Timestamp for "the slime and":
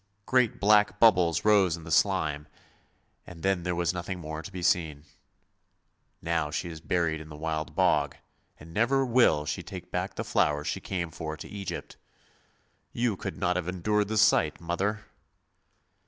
1.83-3.43